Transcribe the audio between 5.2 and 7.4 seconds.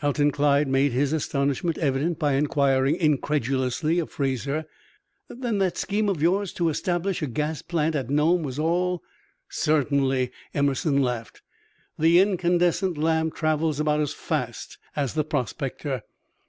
"Then that scheme of yours to establish a